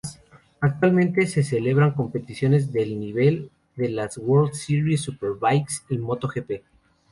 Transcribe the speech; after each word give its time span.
Actualmente 0.61 1.27
se 1.27 1.43
celebran 1.43 1.91
competiciones 1.93 2.73
del 2.73 2.99
nivel 2.99 3.51
de 3.75 3.89
las 3.89 4.17
World 4.17 4.53
series, 4.53 5.01
Superbikes 5.01 5.83
y 5.89 5.99
Moto 5.99 6.27
gp. 6.27 6.63